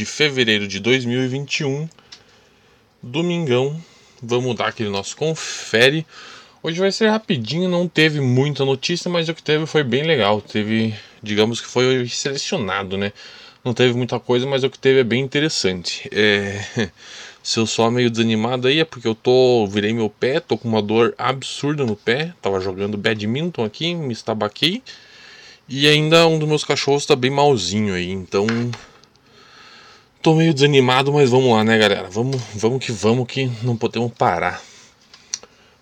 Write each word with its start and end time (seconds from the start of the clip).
de 0.00 0.06
fevereiro 0.06 0.66
de 0.66 0.80
2021. 0.80 1.86
Domingão. 3.02 3.78
Vamos 4.22 4.56
dar 4.56 4.68
aquele 4.68 4.88
nosso 4.88 5.14
confere. 5.14 6.06
Hoje 6.62 6.80
vai 6.80 6.90
ser 6.90 7.08
rapidinho, 7.08 7.68
não 7.68 7.86
teve 7.86 8.18
muita 8.18 8.64
notícia, 8.64 9.10
mas 9.10 9.28
o 9.28 9.34
que 9.34 9.42
teve 9.42 9.66
foi 9.66 9.84
bem 9.84 10.02
legal. 10.02 10.40
Teve, 10.40 10.94
digamos 11.22 11.60
que 11.60 11.66
foi 11.66 12.08
selecionado, 12.08 12.96
né? 12.96 13.12
Não 13.62 13.74
teve 13.74 13.92
muita 13.92 14.18
coisa, 14.18 14.46
mas 14.46 14.64
o 14.64 14.70
que 14.70 14.78
teve 14.78 15.00
é 15.00 15.04
bem 15.04 15.22
interessante. 15.22 16.08
É... 16.10 16.64
Se 17.42 17.58
eu 17.58 17.66
sou 17.66 17.90
meio 17.90 18.10
desanimado 18.10 18.68
aí 18.68 18.80
é 18.80 18.84
porque 18.86 19.08
eu 19.08 19.14
tô. 19.14 19.66
Virei 19.66 19.92
meu 19.92 20.08
pé, 20.08 20.40
tô 20.40 20.56
com 20.56 20.68
uma 20.68 20.80
dor 20.80 21.14
absurda 21.18 21.84
no 21.84 21.96
pé. 21.96 22.32
Tava 22.40 22.58
jogando 22.60 22.96
badminton 22.96 23.64
aqui, 23.64 23.94
me 23.94 24.14
estabaquei. 24.14 24.82
E 25.68 25.86
ainda 25.86 26.26
um 26.26 26.38
dos 26.38 26.48
meus 26.48 26.64
cachorros 26.64 27.04
tá 27.04 27.14
bem 27.14 27.30
malzinho 27.30 27.94
aí, 27.94 28.10
então. 28.10 28.46
Tô 30.22 30.34
meio 30.34 30.52
desanimado, 30.52 31.10
mas 31.10 31.30
vamos 31.30 31.50
lá, 31.50 31.64
né, 31.64 31.78
galera? 31.78 32.06
Vamos, 32.10 32.38
vamos 32.54 32.84
que 32.84 32.92
vamos, 32.92 33.26
que 33.26 33.50
não 33.62 33.74
podemos 33.74 34.12
parar. 34.12 34.60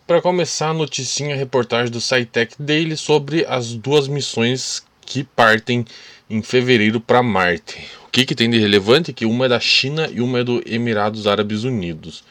Para 0.07 0.23
começar, 0.23 0.69
a 0.69 0.73
noticinha, 0.73 1.35
a 1.35 1.37
reportagem 1.37 1.91
do 1.91 2.01
SciTech 2.01 2.55
Daily 2.57 2.97
sobre 2.97 3.45
as 3.49 3.75
duas 3.75 4.07
missões 4.07 4.85
que 5.01 5.25
partem 5.25 5.85
em 6.31 6.41
fevereiro 6.41 7.01
para 7.01 7.21
Marte. 7.21 7.85
O 8.07 8.11
que, 8.13 8.25
que 8.25 8.35
tem 8.35 8.49
de 8.49 8.61
relevante? 8.61 9.13
Que 9.13 9.27
uma 9.27 9.47
é 9.47 9.49
da 9.49 9.59
China 9.59 10.09
e 10.09 10.21
uma 10.21 10.39
é 10.39 10.45
do 10.45 10.63
Emirados 10.65 11.27
Árabes 11.27 11.65
Unidos. 11.65 12.23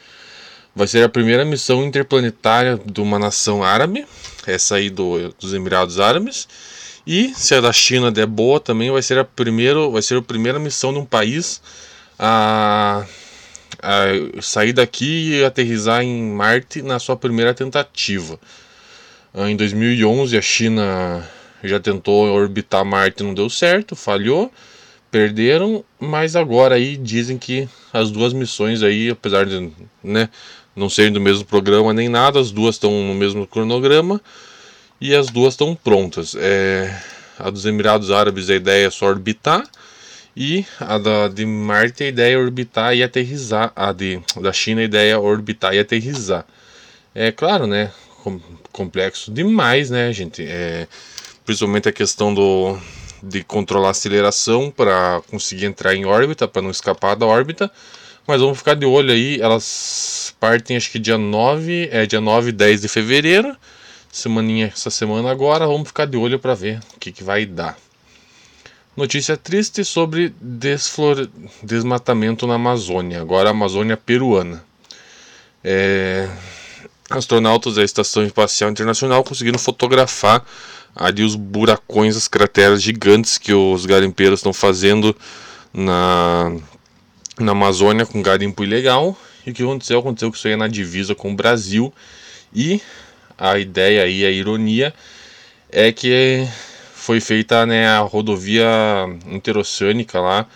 Vai 0.74 0.86
ser 0.86 1.04
a 1.04 1.10
primeira 1.10 1.44
missão 1.44 1.84
interplanetária 1.84 2.80
de 2.86 3.02
uma 3.02 3.18
nação 3.18 3.62
árabe, 3.62 4.06
essa 4.46 4.76
aí 4.76 4.88
do, 4.88 5.28
dos 5.38 5.52
Emirados 5.52 6.00
Árabes 6.00 6.48
e 7.06 7.32
se 7.34 7.54
a 7.54 7.60
da 7.62 7.72
China 7.72 8.12
der 8.12 8.26
boa 8.26 8.60
também 8.60 8.90
vai 8.90 9.00
ser 9.00 9.18
a 9.18 9.24
primeiro, 9.24 9.90
vai 9.90 10.02
ser 10.02 10.18
a 10.18 10.22
primeira 10.22 10.58
missão 10.58 10.92
de 10.92 10.98
um 10.98 11.06
país 11.06 11.60
a, 12.18 13.04
a 13.80 14.42
sair 14.42 14.72
daqui 14.72 15.34
e 15.34 15.44
aterrizar 15.44 16.02
em 16.02 16.22
Marte 16.22 16.82
na 16.82 16.98
sua 16.98 17.16
primeira 17.16 17.54
tentativa. 17.54 18.38
Ah, 19.32 19.50
em 19.50 19.56
2011 19.56 20.36
a 20.36 20.42
China 20.42 21.28
já 21.62 21.78
tentou 21.78 22.26
orbitar 22.28 22.84
Marte, 22.84 23.22
não 23.22 23.34
deu 23.34 23.48
certo, 23.48 23.94
falhou, 23.94 24.52
perderam, 25.10 25.84
mas 25.98 26.34
agora 26.34 26.74
aí 26.74 26.96
dizem 26.96 27.38
que 27.38 27.68
as 27.92 28.10
duas 28.10 28.32
missões 28.32 28.82
aí, 28.82 29.10
apesar 29.10 29.46
de 29.46 29.70
né, 30.02 30.28
não 30.74 30.88
serem 30.88 31.12
do 31.12 31.20
mesmo 31.20 31.44
programa 31.44 31.92
nem 31.92 32.08
nada, 32.08 32.40
as 32.40 32.50
duas 32.50 32.76
estão 32.76 32.90
no 32.90 33.14
mesmo 33.14 33.46
cronograma 33.46 34.20
e 35.00 35.14
as 35.14 35.28
duas 35.28 35.54
estão 35.54 35.74
prontas. 35.74 36.34
É, 36.36 37.00
a 37.38 37.50
dos 37.50 37.64
Emirados 37.64 38.10
Árabes 38.10 38.50
a 38.50 38.54
ideia 38.54 38.86
é 38.86 38.90
só 38.90 39.06
orbitar 39.06 39.64
e 40.38 40.64
a 40.78 40.98
da, 40.98 41.26
de 41.26 41.44
Marte 41.44 42.04
a 42.04 42.06
ideia 42.06 42.34
é 42.34 42.38
orbitar 42.38 42.94
e 42.94 43.02
aterrizar. 43.02 43.72
A 43.74 43.92
de, 43.92 44.20
da 44.40 44.52
China 44.52 44.80
a 44.80 44.84
ideia 44.84 45.14
é 45.14 45.18
orbitar 45.18 45.74
e 45.74 45.80
aterrizar. 45.80 46.46
É 47.12 47.32
claro, 47.32 47.66
né? 47.66 47.90
complexo 48.70 49.32
demais, 49.32 49.90
né, 49.90 50.12
gente? 50.12 50.44
É, 50.46 50.86
principalmente 51.44 51.88
a 51.88 51.92
questão 51.92 52.32
do, 52.32 52.78
de 53.20 53.42
controlar 53.42 53.88
a 53.88 53.90
aceleração 53.90 54.70
para 54.70 55.20
conseguir 55.28 55.66
entrar 55.66 55.94
em 55.96 56.04
órbita, 56.04 56.46
para 56.46 56.62
não 56.62 56.70
escapar 56.70 57.16
da 57.16 57.26
órbita. 57.26 57.68
Mas 58.24 58.40
vamos 58.40 58.58
ficar 58.58 58.74
de 58.74 58.86
olho 58.86 59.12
aí. 59.12 59.40
Elas 59.40 60.32
partem 60.38 60.76
acho 60.76 60.92
que 60.92 61.00
dia 61.00 61.18
9, 61.18 61.88
é 61.90 62.06
dia 62.06 62.20
9 62.20 62.50
e 62.50 62.52
10 62.52 62.82
de 62.82 62.88
fevereiro 62.88 63.56
semaninha 64.10 64.66
essa 64.66 64.90
semana 64.90 65.30
agora, 65.30 65.66
vamos 65.66 65.88
ficar 65.88 66.06
de 66.06 66.16
olho 66.16 66.38
para 66.38 66.54
ver 66.54 66.80
o 66.94 66.98
que, 66.98 67.12
que 67.12 67.22
vai 67.22 67.44
dar. 67.46 67.76
Notícia 68.98 69.36
triste 69.36 69.84
sobre 69.84 70.34
desflore... 70.40 71.30
desmatamento 71.62 72.48
na 72.48 72.54
Amazônia, 72.54 73.20
agora 73.20 73.50
Amazônia 73.50 73.96
peruana. 73.96 74.64
É... 75.62 76.28
Astronautas 77.08 77.76
da 77.76 77.84
Estação 77.84 78.24
Espacial 78.24 78.68
Internacional 78.68 79.22
conseguiram 79.22 79.56
fotografar 79.56 80.44
ali 80.96 81.22
os 81.22 81.36
buracões, 81.36 82.16
as 82.16 82.26
crateras 82.26 82.82
gigantes 82.82 83.38
que 83.38 83.54
os 83.54 83.86
garimpeiros 83.86 84.40
estão 84.40 84.52
fazendo 84.52 85.14
na, 85.72 86.56
na 87.38 87.52
Amazônia 87.52 88.04
com 88.04 88.20
garimpo 88.20 88.64
ilegal. 88.64 89.16
E 89.46 89.52
o 89.52 89.54
que 89.54 89.62
aconteceu? 89.62 90.00
Aconteceu 90.00 90.32
que 90.32 90.38
isso 90.38 90.48
aí 90.48 90.54
é 90.54 90.56
na 90.56 90.66
divisa 90.66 91.14
com 91.14 91.30
o 91.30 91.36
Brasil 91.36 91.94
e 92.52 92.82
a 93.38 93.60
ideia 93.60 94.08
e 94.08 94.26
a 94.26 94.30
ironia 94.32 94.92
é 95.70 95.92
que 95.92 96.48
foi 97.08 97.22
feita 97.22 97.64
né, 97.64 97.88
a 97.88 98.00
rodovia 98.00 98.68
interoceânica 99.28 100.20
lá 100.20 100.46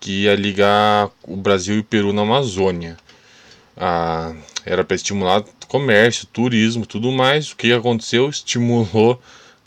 que 0.00 0.22
ia 0.22 0.34
ligar 0.34 1.10
o 1.24 1.36
Brasil 1.36 1.76
e 1.76 1.80
o 1.80 1.84
Peru 1.84 2.10
na 2.10 2.22
Amazônia. 2.22 2.96
Ah, 3.76 4.32
era 4.64 4.82
para 4.82 4.96
estimular 4.96 5.44
comércio, 5.68 6.26
turismo, 6.26 6.86
tudo 6.86 7.12
mais. 7.12 7.52
O 7.52 7.56
que 7.56 7.70
aconteceu? 7.70 8.30
Estimulou 8.30 9.20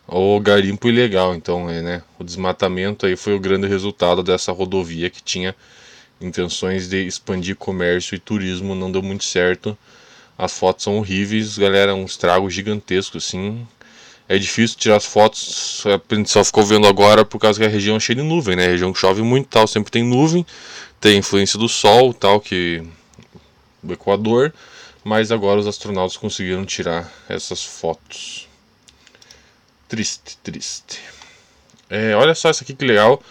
o 0.08 0.40
garimpo 0.40 0.90
ilegal. 0.90 1.36
Então, 1.36 1.70
é, 1.70 1.84
né, 1.84 2.04
o 2.18 2.24
desmatamento 2.24 3.06
aí 3.06 3.16
foi 3.16 3.36
o 3.36 3.40
grande 3.40 3.68
resultado 3.68 4.24
dessa 4.24 4.52
rodovia 4.52 5.12
que 5.12 5.22
tinha 5.22 5.56
intenções 6.20 6.90
de 6.90 7.06
expandir 7.06 7.56
comércio 7.56 8.16
e 8.16 8.20
turismo, 8.20 8.74
não 8.74 8.92
deu 8.92 9.04
muito 9.04 9.24
certo. 9.24 9.78
As 10.36 10.58
fotos 10.58 10.86
são 10.86 10.98
horríveis, 10.98 11.60
galera, 11.60 11.94
um 11.94 12.06
estrago 12.06 12.50
gigantesco 12.50 13.20
assim. 13.20 13.68
É 14.28 14.38
difícil 14.38 14.78
tirar 14.78 14.98
as 14.98 15.06
fotos, 15.06 15.84
a 15.86 16.16
gente 16.16 16.30
só 16.30 16.44
ficou 16.44 16.66
vendo 16.66 16.88
agora 16.88 17.26
por 17.26 17.40
causa 17.40 17.60
que 17.60 17.66
a 17.66 17.70
região 17.70 17.98
é 17.98 18.00
cheia 18.00 18.16
de 18.16 18.24
nuvem, 18.24 18.56
né? 18.56 18.66
A 18.66 18.70
região 18.70 18.94
que 18.94 19.00
chove 19.00 19.22
muito 19.22 19.48
tal, 19.50 19.68
sempre 19.68 19.92
tem 19.92 20.04
nuvem, 20.04 20.46
tem 21.00 21.18
influência 21.18 21.60
do 21.60 21.68
sol 21.68 22.14
tal, 22.14 22.40
que 22.40 22.82
do 23.82 23.94
Equador, 23.94 24.54
mas 25.04 25.32
agora 25.32 25.60
os 25.60 25.68
astronautas 25.68 26.16
conseguiram 26.16 26.66
tirar 26.66 27.12
essas 27.28 27.64
fotos. 27.64 28.48
Triste, 29.90 30.38
triste. 30.42 31.00
É, 31.90 32.16
olha 32.16 32.34
só 32.34 32.50
isso 32.50 32.64
aqui 32.64 32.74
que 32.74 32.86
legal 32.86 33.22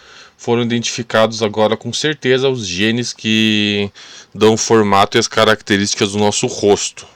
foram 0.43 0.63
identificados 0.63 1.41
agora 1.41 1.77
com 1.77 1.93
certeza 1.93 2.49
os 2.49 2.67
genes 2.67 3.13
que 3.13 3.91
dão 4.35 4.55
o 4.55 4.57
formato 4.57 5.17
e 5.17 5.21
as 5.21 5.29
características 5.29 6.13
do 6.13 6.19
nosso 6.19 6.49
rosto. 6.49 7.07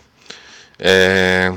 É, 0.79 1.53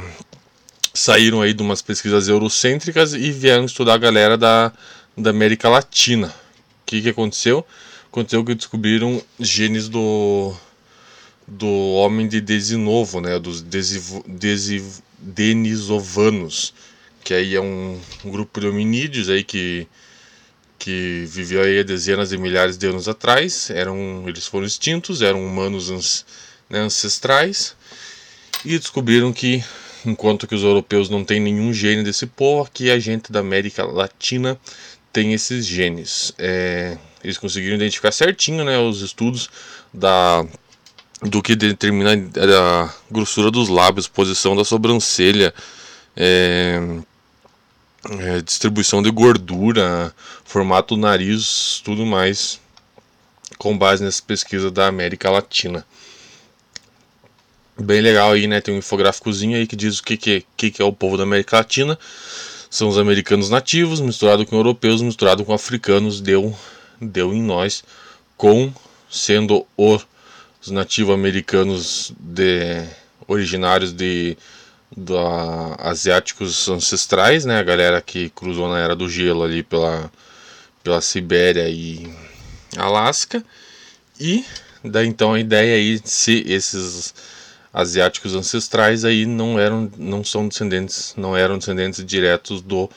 saíram 1.00 1.42
aí 1.42 1.54
de 1.54 1.64
umas 1.64 1.82
pesquisas 1.82 2.28
eurocêntricas 2.28 3.14
e 3.14 3.32
vieram 3.32 3.64
estudar 3.64 3.94
a 3.94 3.98
galera 3.98 4.38
da, 4.38 4.74
da 5.18 5.30
América 5.30 5.70
Latina. 5.70 6.28
O 6.28 6.86
que, 6.86 7.02
que 7.02 7.10
aconteceu? 7.10 7.66
Aconteceu 8.12 8.44
que 8.44 8.54
descobriram 8.54 9.22
genes 9.40 9.88
do 9.88 10.54
do 11.48 11.68
homem 11.94 12.28
de 12.28 12.40
Desinovo, 12.40 13.20
né, 13.22 13.40
dos 13.40 13.64
Denisovanos, 15.18 16.76
que 17.24 17.34
aí 17.34 17.56
é 17.56 17.62
um, 17.62 18.00
um 18.24 18.30
grupo 18.30 18.60
de 18.60 18.68
hominídeos 18.68 19.30
aí 19.30 19.44
que 19.44 19.88
que 20.78 21.26
viveu 21.28 21.62
aí 21.62 21.84
dezenas 21.84 22.30
de 22.30 22.38
milhares 22.38 22.78
de 22.78 22.88
anos 22.88 23.08
atrás. 23.08 23.70
Eram, 23.70 24.24
eles 24.28 24.48
foram 24.48 24.66
extintos, 24.66 25.22
eram 25.22 25.46
humanos 25.46 26.26
né, 26.70 26.80
ancestrais 26.80 27.76
e 28.64 28.78
descobriram 28.78 29.34
que 29.34 29.64
enquanto 30.06 30.48
que 30.48 30.56
os 30.56 30.64
europeus 30.64 31.10
não 31.10 31.24
têm 31.24 31.40
nenhum 31.40 31.74
gene 31.74 32.04
desse 32.04 32.26
povo, 32.26 32.64
aqui 32.64 32.90
a 32.92 33.00
gente 33.00 33.32
da 33.32 33.40
América 33.40 33.86
Latina 33.86 34.60
tem 35.12 35.34
esses 35.34 35.66
genes. 35.66 36.34
É, 36.38 36.98
eles 37.24 37.38
conseguiram 37.38 37.76
identificar 37.76 38.12
certinho, 38.12 38.64
né, 38.64 38.78
os 38.78 39.02
estudos 39.02 39.50
da 39.94 40.46
do 41.22 41.42
que 41.42 41.54
determina 41.54 42.12
a 42.14 42.94
grossura 43.12 43.52
dos 43.52 43.68
lábios, 43.68 44.08
posição 44.08 44.56
da 44.56 44.64
sobrancelha, 44.64 45.54
é, 46.16 46.80
é, 48.20 48.42
distribuição 48.42 49.02
de 49.02 49.12
gordura, 49.12 50.14
formato 50.46 50.96
do 50.96 51.02
nariz, 51.02 51.82
tudo 51.84 52.06
mais, 52.06 52.60
com 53.58 53.78
base 53.78 54.02
nessa 54.02 54.22
pesquisa 54.22 54.72
da 54.72 54.88
América 54.88 55.30
Latina. 55.30 55.86
Bem 57.82 58.02
legal 58.02 58.34
aí, 58.34 58.46
né? 58.46 58.60
Tem 58.60 58.74
um 58.74 58.80
infográficozinho 58.80 59.56
aí 59.56 59.66
que 59.66 59.76
diz 59.76 60.00
o 60.00 60.04
que, 60.04 60.18
que, 60.18 60.46
que, 60.58 60.70
que 60.70 60.82
é 60.82 60.86
o 60.86 60.92
povo 60.92 61.16
da 61.16 61.24
América 61.24 61.58
Latina. 61.58 61.98
São 62.70 62.90
os 62.90 62.98
americanos 62.98 63.50
nativos, 63.50 64.02
misturado 64.02 64.46
com 64.46 64.58
europeus, 64.58 65.02
misturado 65.02 65.46
com 65.46 65.54
africanos, 65.54 66.20
deu, 66.20 66.54
deu 67.00 67.34
em 67.34 67.42
nós, 67.42 67.84
com 68.36 68.72
sendo 69.10 69.66
os 69.78 70.06
nativos 70.70 71.14
americanos 71.14 72.14
de, 72.20 72.84
originários 73.28 73.94
de 73.94 74.38
da 74.96 75.76
asiáticos 75.80 76.68
ancestrais, 76.68 77.46
né, 77.46 77.60
a 77.60 77.64
galera 77.64 78.02
que 78.02 78.30
cruzou 78.32 78.68
na 78.68 78.80
era 78.80 78.96
do 78.96 79.08
gelo 79.08 79.44
ali 79.44 79.64
pela, 79.64 80.12
pela 80.84 81.00
Sibéria 81.00 81.70
e 81.70 82.12
Alasca. 82.76 83.44
E 84.20 84.44
daí 84.84 85.08
então 85.08 85.34
a 85.34 85.40
ideia 85.40 85.76
aí 85.76 86.02
se 86.04 86.44
esses 86.46 87.14
asiáticos 87.74 88.36
ancestrais 88.36 89.06
aí 89.06 89.26
não 89.26 89.60
eram 89.60 89.92
não 89.98 90.24
são 90.24 90.48
descendentes, 90.48 91.14
não 91.18 91.36
eram 91.38 91.58
descendentes 91.58 92.04
diretos 92.06 92.62
do 92.62 92.90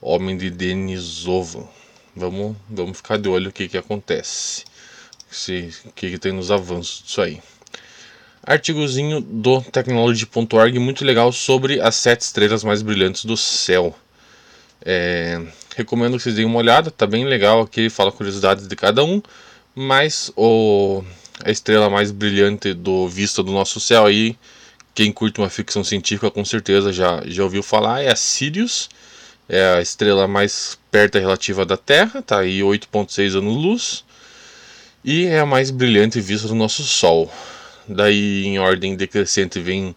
homem 0.00 0.36
de 0.36 0.50
Denisova. 0.50 1.68
Vamos, 2.14 2.56
vamos 2.68 2.96
ficar 2.96 3.18
de 3.18 3.28
olho 3.28 3.50
o 3.50 3.52
que 3.52 3.68
que 3.68 3.78
acontece. 3.78 4.64
se, 5.30 5.72
que, 5.94 6.10
que 6.10 6.18
tem 6.18 6.32
nos 6.32 6.50
avanços 6.50 7.02
disso 7.04 7.20
aí. 7.20 7.40
Artigozinho 8.42 9.20
do 9.20 9.60
Technology.org 9.60 10.78
muito 10.78 11.04
legal 11.04 11.30
sobre 11.30 11.80
as 11.80 11.94
sete 11.94 12.22
estrelas 12.22 12.64
mais 12.64 12.82
brilhantes 12.82 13.24
do 13.24 13.36
céu. 13.36 13.94
É, 14.82 15.40
recomendo 15.76 16.16
que 16.16 16.22
vocês 16.22 16.34
deem 16.34 16.46
uma 16.46 16.58
olhada, 16.58 16.90
tá 16.90 17.06
bem 17.06 17.24
legal 17.26 17.60
aqui, 17.60 17.90
fala 17.90 18.10
curiosidades 18.10 18.66
de 18.66 18.74
cada 18.74 19.04
um, 19.04 19.22
mas 19.74 20.32
o, 20.34 21.04
a 21.44 21.50
estrela 21.50 21.88
mais 21.88 22.10
brilhante 22.10 22.74
do 22.74 23.08
vista 23.08 23.42
do 23.42 23.52
nosso 23.52 23.80
céu 23.80 24.06
aí, 24.06 24.36
quem 24.94 25.12
curte 25.12 25.40
uma 25.40 25.48
ficção 25.48 25.82
científica 25.82 26.30
com 26.30 26.44
certeza 26.44 26.92
já, 26.92 27.22
já 27.26 27.42
ouviu 27.42 27.62
falar, 27.62 28.02
é 28.02 28.10
a 28.10 28.16
Sirius, 28.16 28.88
é 29.48 29.74
a 29.74 29.80
estrela 29.80 30.28
mais 30.28 30.78
perto 30.90 31.18
relativa 31.18 31.64
da 31.64 31.76
Terra, 31.76 32.22
tá 32.22 32.40
aí 32.40 32.60
8.6 32.60 33.38
anos-luz, 33.38 34.04
e 35.04 35.26
é 35.26 35.40
a 35.40 35.46
mais 35.46 35.70
brilhante 35.70 36.20
vista 36.20 36.48
do 36.48 36.54
nosso 36.54 36.82
Sol. 36.82 37.32
Daí 37.88 38.44
em 38.44 38.58
ordem 38.58 38.94
decrescente 38.94 39.58
vem 39.58 39.96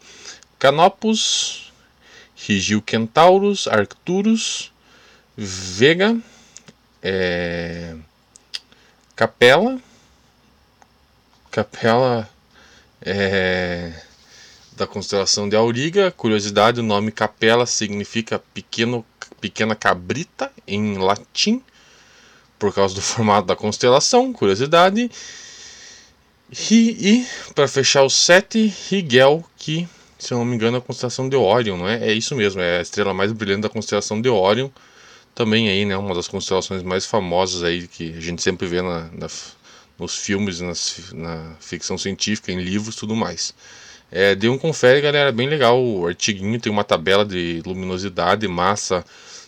Canopus, 0.57 1.72
Rigil 2.36 2.84
Centaurus, 2.89 3.68
Arcturus, 3.68 4.72
Vega, 5.36 6.18
é, 7.01 7.96
Capela, 9.16 9.80
Capela 11.53 12.27
é, 13.00 13.94
da 14.75 14.88
constelação 14.88 15.47
de 15.47 15.55
Auriga. 15.55 16.09
Curiosidade: 16.09 16.79
o 16.79 16.83
nome 16.83 17.11
Capela 17.11 17.67
significa 17.67 18.39
pequeno, 18.55 19.05
pequena 19.39 19.75
cabrita 19.75 20.51
em 20.67 20.97
latim, 20.97 21.61
por 22.57 22.73
causa 22.73 22.95
do 22.95 23.01
formato 23.05 23.45
da 23.45 23.55
constelação. 23.55 24.33
Curiosidade. 24.33 25.11
E, 26.71 27.23
para 27.53 27.67
fechar 27.67 28.01
o 28.01 28.09
sete, 28.09 28.73
Rigel, 28.89 29.45
que 29.55 29.88
se 30.17 30.33
eu 30.33 30.39
não 30.39 30.45
me 30.45 30.55
engano 30.55 30.77
é 30.77 30.79
a 30.79 30.81
constelação 30.81 31.29
de 31.29 31.35
Orion, 31.35 31.77
não 31.77 31.88
é? 31.88 32.09
É 32.09 32.13
isso 32.13 32.35
mesmo, 32.35 32.61
é 32.61 32.79
a 32.79 32.81
estrela 32.81 33.13
mais 33.13 33.31
brilhante 33.31 33.61
da 33.61 33.69
constelação 33.69 34.19
de 34.19 34.27
Orion. 34.27 34.69
Também 35.35 35.69
aí, 35.69 35.85
né, 35.85 35.95
uma 35.97 36.15
das 36.15 36.27
constelações 36.27 36.81
mais 36.81 37.05
famosas 37.05 37.61
aí 37.61 37.88
que 37.88 38.11
a 38.17 38.19
gente 38.19 38.41
sempre 38.41 38.65
vê 38.65 38.81
na, 38.81 39.09
na 39.11 39.27
nos 39.98 40.18
filmes, 40.18 40.60
nas, 40.60 41.12
na 41.13 41.56
ficção 41.60 41.98
científica, 41.98 42.51
em 42.51 42.60
livros, 42.60 42.95
tudo 42.95 43.16
mais. 43.16 43.54
É, 44.12 44.38
um 44.48 44.57
confere, 44.57 45.01
galera, 45.01 45.31
bem 45.31 45.48
legal 45.48 45.84
o 45.84 46.06
artiguinho, 46.06 46.60
tem 46.60 46.72
uma 46.72 46.84
tabela 46.84 47.25
de 47.25 47.63
luminosidade, 47.66 48.48
massa, 48.48 49.04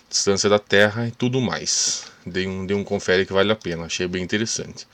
distância 0.10 0.50
da 0.50 0.58
Terra 0.58 1.08
e 1.08 1.12
tudo 1.12 1.40
mais. 1.40 2.06
Dê 2.26 2.48
um, 2.48 2.66
dê 2.66 2.74
um 2.74 2.84
confere 2.84 3.26
que 3.26 3.34
vale 3.34 3.52
a 3.52 3.56
pena, 3.56 3.86
achei 3.86 4.08
bem 4.08 4.24
interessante. 4.24 4.88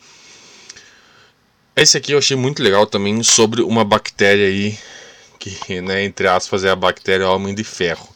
Esse 1.73 1.97
aqui 1.97 2.11
eu 2.11 2.17
achei 2.17 2.35
muito 2.35 2.61
legal 2.61 2.85
também 2.85 3.23
sobre 3.23 3.61
uma 3.61 3.85
bactéria 3.85 4.47
aí, 4.47 4.77
que, 5.39 5.79
né, 5.79 6.03
entre 6.03 6.27
aspas, 6.27 6.65
é 6.65 6.69
a 6.69 6.75
bactéria 6.75 7.29
Homem 7.29 7.55
de 7.55 7.63
Ferro. 7.63 8.09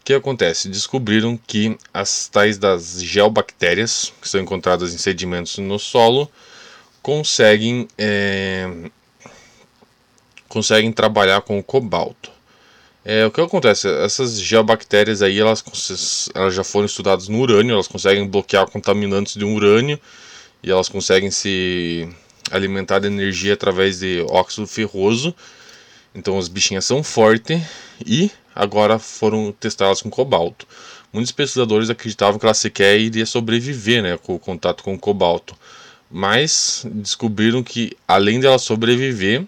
O 0.00 0.04
que 0.04 0.12
acontece? 0.12 0.68
Descobriram 0.68 1.38
que 1.46 1.78
as 1.94 2.26
tais 2.26 2.58
das 2.58 3.00
geobactérias, 3.00 4.12
que 4.20 4.28
são 4.28 4.40
encontradas 4.40 4.92
em 4.92 4.98
sedimentos 4.98 5.58
no 5.58 5.78
solo, 5.78 6.28
conseguem, 7.02 7.88
é, 7.98 8.68
conseguem 10.48 10.92
trabalhar 10.92 11.42
com 11.42 11.58
o 11.58 11.62
cobalto. 11.62 12.30
É, 13.04 13.26
o 13.26 13.32
que 13.32 13.40
acontece? 13.40 13.88
Essas 13.88 14.40
geobactérias 14.40 15.22
aí, 15.22 15.40
elas, 15.40 16.30
elas 16.34 16.54
já 16.54 16.62
foram 16.62 16.86
estudadas 16.86 17.26
no 17.26 17.40
urânio, 17.40 17.74
elas 17.74 17.88
conseguem 17.88 18.26
bloquear 18.28 18.70
contaminantes 18.70 19.34
de 19.34 19.44
um 19.44 19.54
urânio 19.54 19.98
e 20.62 20.70
elas 20.70 20.88
conseguem 20.88 21.30
se 21.30 22.08
alimentar 22.50 23.00
de 23.00 23.08
energia 23.08 23.54
através 23.54 23.98
de 23.98 24.24
óxido 24.30 24.68
ferroso. 24.68 25.34
Então 26.14 26.38
as 26.38 26.46
bichinhas 26.46 26.84
são 26.84 27.02
fortes 27.02 27.60
e 28.06 28.30
agora 28.54 28.98
foram 28.98 29.50
testadas 29.50 30.00
com 30.02 30.10
cobalto. 30.10 30.66
Muitos 31.12 31.32
pesquisadores 31.32 31.90
acreditavam 31.90 32.38
que 32.38 32.46
ela 32.46 32.54
sequer 32.54 32.98
iria 33.00 33.26
sobreviver 33.26 34.02
né, 34.02 34.16
com 34.16 34.34
o 34.34 34.38
contato 34.38 34.84
com 34.84 34.94
o 34.94 34.98
cobalto, 34.98 35.56
mas 36.12 36.86
descobriram 36.90 37.62
que 37.62 37.96
além 38.06 38.38
dela 38.38 38.58
sobreviver, 38.58 39.44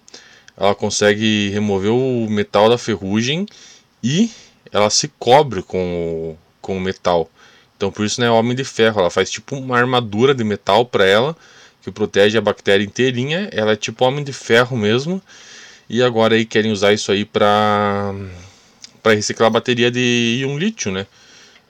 ela 0.57 0.75
consegue 0.75 1.51
remover 1.51 1.91
o 1.91 2.27
metal 2.31 2.71
da 2.71 2.79
ferrugem 2.79 3.47
e 4.03 4.31
ela 4.73 4.89
se 4.89 5.09
cobre 5.19 5.63
com 5.63 5.79
o, 5.79 6.39
com 6.63 6.77
o 6.77 6.81
metal. 6.81 7.31
Então 7.77 7.91
por 7.91 8.07
isso 8.07 8.21
não 8.21 8.29
é 8.29 8.31
homem 8.31 8.57
de 8.57 8.65
ferro, 8.65 9.01
ela 9.01 9.11
faz 9.11 9.31
tipo 9.31 9.57
uma 9.57 9.77
armadura 9.77 10.35
de 10.35 10.43
metal 10.43 10.87
para 10.87 11.05
ela 11.05 11.37
que 11.83 11.91
protege 11.91 12.39
a 12.39 12.41
bactéria 12.41 12.83
inteirinha. 12.83 13.51
Ela 13.53 13.73
é 13.73 13.77
tipo 13.77 14.05
homem 14.07 14.25
de 14.25 14.33
ferro 14.33 14.75
mesmo. 14.75 15.21
E 15.89 16.03
agora 16.03 16.35
aí 16.35 16.47
querem 16.47 16.73
usar 16.73 16.95
isso 16.95 17.13
aí 17.13 17.27
para 17.27 18.15
para 19.03 19.13
reciclar 19.13 19.49
a 19.49 19.51
bateria 19.51 19.91
de 19.91 20.39
íon 20.41 20.57
lítio, 20.57 20.91
né? 20.91 21.07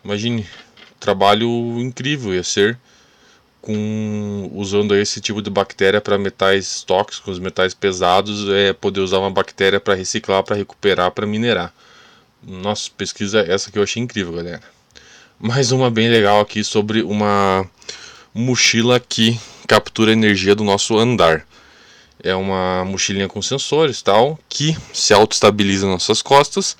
Imagine, 0.05 0.47
trabalho 1.01 1.49
incrível 1.81 2.33
ia 2.33 2.45
ser 2.45 2.79
com 3.65 4.51
usando 4.53 4.95
esse 4.95 5.23
tipo 5.23 5.41
de 5.41 5.49
bactéria 5.49 5.99
para 5.99 6.19
metais 6.19 6.83
tóxicos, 6.83 7.39
metais 7.39 7.73
pesados, 7.73 8.47
é 8.51 8.75
poder 8.75 9.01
usar 9.01 9.19
uma 9.19 9.31
bactéria 9.31 9.81
para 9.81 9.95
reciclar, 9.95 10.43
para 10.43 10.55
recuperar, 10.55 11.11
para 11.13 11.27
minerar. 11.27 11.73
Nossa, 12.47 12.91
pesquisa 12.95 13.41
essa 13.41 13.73
que 13.73 13.79
eu 13.79 13.83
achei 13.83 14.03
incrível, 14.03 14.35
galera. 14.35 14.61
Mais 15.41 15.73
uma 15.73 15.91
bem 15.91 16.11
legal 16.11 16.41
aqui 16.41 16.63
sobre 16.63 17.03
uma 17.03 17.67
mochila 18.35 19.01
que 19.01 19.41
captura 19.67 20.13
energia 20.13 20.55
do 20.55 20.63
nosso 20.63 20.99
andar. 20.99 21.47
É 22.23 22.35
uma 22.35 22.85
mochilinha 22.85 23.29
com 23.29 23.41
sensores 23.41 24.03
tal 24.03 24.39
que 24.47 24.77
se 24.93 25.15
auto-estabiliza 25.15 25.87
nas 25.87 25.95
nossas 25.95 26.21
costas. 26.21 26.77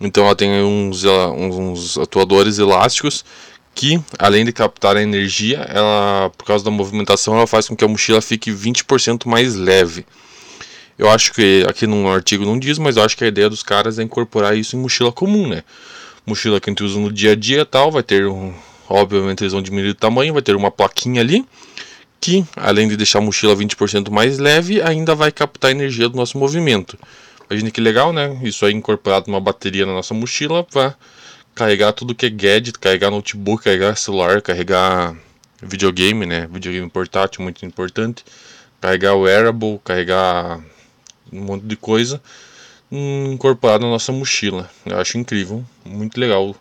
Então 0.00 0.24
ela 0.24 0.34
tem 0.34 0.50
uns, 0.64 1.04
uns 1.04 1.96
atuadores 1.96 2.58
elásticos 2.58 3.24
que, 3.74 4.00
além 4.18 4.44
de 4.44 4.52
captar 4.52 4.96
a 4.96 5.02
energia, 5.02 5.58
ela, 5.68 6.30
por 6.36 6.44
causa 6.44 6.64
da 6.64 6.70
movimentação, 6.70 7.34
ela 7.34 7.46
faz 7.46 7.68
com 7.68 7.74
que 7.74 7.84
a 7.84 7.88
mochila 7.88 8.20
fique 8.20 8.50
20% 8.50 9.26
mais 9.26 9.54
leve. 9.54 10.06
Eu 10.98 11.10
acho 11.10 11.32
que 11.32 11.64
aqui 11.68 11.86
no 11.86 12.08
artigo 12.08 12.44
não 12.44 12.58
diz, 12.58 12.78
mas 12.78 12.96
eu 12.96 13.02
acho 13.02 13.16
que 13.16 13.24
a 13.24 13.26
ideia 13.26 13.50
dos 13.50 13.62
caras 13.62 13.98
é 13.98 14.02
incorporar 14.02 14.56
isso 14.56 14.76
em 14.76 14.78
mochila 14.78 15.10
comum, 15.10 15.48
né? 15.48 15.64
Mochila 16.24 16.60
que 16.60 16.70
a 16.70 16.72
gente 16.72 16.84
usa 16.84 16.98
no 16.98 17.12
dia 17.12 17.32
a 17.32 17.34
dia 17.34 17.66
tal, 17.66 17.90
vai 17.90 18.02
ter 18.02 18.26
um, 18.26 18.54
obviamente 18.88 19.42
eles 19.42 19.52
vão 19.52 19.60
diminuir 19.60 19.90
o 19.90 19.94
tamanho, 19.94 20.32
vai 20.32 20.42
ter 20.42 20.54
uma 20.54 20.70
plaquinha 20.70 21.20
ali 21.20 21.44
que, 22.20 22.44
além 22.56 22.88
de 22.88 22.96
deixar 22.96 23.18
a 23.18 23.22
mochila 23.22 23.54
20% 23.54 24.08
mais 24.10 24.38
leve, 24.38 24.80
ainda 24.80 25.14
vai 25.14 25.30
captar 25.30 25.68
a 25.68 25.72
energia 25.72 26.08
do 26.08 26.16
nosso 26.16 26.38
movimento. 26.38 26.96
Imagina 27.50 27.70
que 27.70 27.80
legal, 27.80 28.12
né? 28.12 28.40
Isso 28.42 28.64
aí 28.64 28.72
incorporado 28.72 29.26
numa 29.28 29.40
bateria 29.40 29.84
na 29.84 29.92
nossa 29.92 30.14
mochila 30.14 30.64
para 30.64 30.94
carregar 31.54 31.92
tudo 31.92 32.14
que 32.14 32.26
é 32.26 32.30
gadget, 32.30 32.78
carregar 32.78 33.10
notebook, 33.10 33.64
carregar 33.64 33.96
celular, 33.96 34.42
carregar 34.42 35.16
videogame, 35.62 36.26
né? 36.26 36.48
Videogame 36.50 36.90
portátil, 36.90 37.42
muito 37.42 37.64
importante. 37.64 38.24
Carregar 38.80 39.16
wearable, 39.16 39.80
carregar 39.84 40.60
um 41.32 41.40
monte 41.40 41.64
de 41.64 41.76
coisa 41.76 42.20
incorporado 42.90 43.84
na 43.84 43.90
nossa 43.90 44.12
mochila. 44.12 44.70
Eu 44.86 44.98
acho 44.98 45.18
incrível, 45.18 45.64
muito 45.84 46.18
legal. 46.18 46.54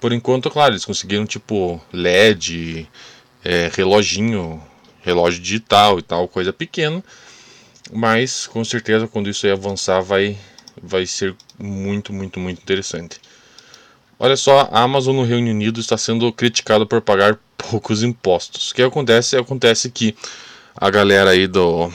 Por 0.00 0.12
enquanto, 0.12 0.50
claro, 0.50 0.72
eles 0.72 0.84
conseguiram 0.84 1.26
tipo 1.26 1.80
LED, 1.92 2.88
é, 3.44 3.70
reloginho 3.72 4.62
relógio 5.02 5.40
digital 5.40 5.98
e 5.98 6.02
tal, 6.02 6.28
coisa 6.28 6.52
pequena. 6.52 7.02
Mas 7.92 8.46
com 8.46 8.62
certeza 8.64 9.08
quando 9.08 9.30
isso 9.30 9.46
aí 9.46 9.52
avançar 9.52 10.00
vai, 10.00 10.36
vai 10.82 11.06
ser 11.06 11.34
muito, 11.58 12.12
muito, 12.12 12.38
muito 12.38 12.60
interessante. 12.60 13.18
Olha 14.20 14.36
só, 14.36 14.68
a 14.72 14.82
Amazon 14.82 15.14
no 15.14 15.22
Reino 15.22 15.48
Unido 15.48 15.78
está 15.78 15.96
sendo 15.96 16.32
criticada 16.32 16.84
por 16.84 17.00
pagar 17.00 17.38
poucos 17.56 18.02
impostos. 18.02 18.70
O 18.70 18.74
que 18.74 18.82
acontece? 18.82 19.36
Acontece 19.36 19.90
que 19.90 20.14
a 20.76 20.90
galera 20.90 21.30
aí 21.30 21.46
do 21.46 21.88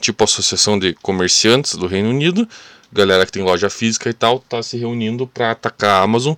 tipo 0.00 0.24
Associação 0.24 0.78
de 0.78 0.94
Comerciantes 0.94 1.74
do 1.74 1.86
Reino 1.86 2.08
Unido, 2.08 2.48
galera 2.90 3.26
que 3.26 3.32
tem 3.32 3.42
loja 3.42 3.68
física 3.68 4.08
e 4.08 4.14
tal, 4.14 4.36
está 4.36 4.62
se 4.62 4.78
reunindo 4.78 5.26
para 5.26 5.50
atacar 5.50 6.00
a 6.00 6.02
Amazon, 6.02 6.34